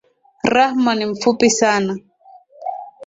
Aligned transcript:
Rahma 0.43 0.93
ni 0.95 1.05
mfupi 1.05 1.49
sana 1.49 1.95